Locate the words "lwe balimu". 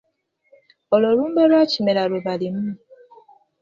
2.09-2.67